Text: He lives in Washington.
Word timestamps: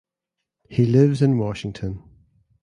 He 0.67 0.87
lives 0.87 1.21
in 1.21 1.37
Washington. 1.37 2.01